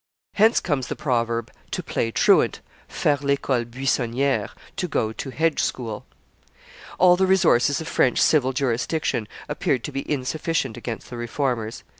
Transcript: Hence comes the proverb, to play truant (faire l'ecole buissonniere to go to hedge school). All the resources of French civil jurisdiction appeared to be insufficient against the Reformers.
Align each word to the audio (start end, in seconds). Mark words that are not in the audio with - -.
Hence 0.33 0.59
comes 0.59 0.87
the 0.87 0.95
proverb, 0.95 1.51
to 1.69 1.83
play 1.83 2.09
truant 2.09 2.61
(faire 2.87 3.19
l'ecole 3.21 3.65
buissonniere 3.65 4.49
to 4.77 4.87
go 4.87 5.11
to 5.13 5.29
hedge 5.29 5.61
school). 5.61 6.07
All 6.97 7.15
the 7.15 7.27
resources 7.27 7.79
of 7.81 7.87
French 7.87 8.19
civil 8.19 8.51
jurisdiction 8.51 9.27
appeared 9.47 9.83
to 9.83 9.91
be 9.91 10.11
insufficient 10.11 10.75
against 10.75 11.11
the 11.11 11.17
Reformers. 11.17 11.83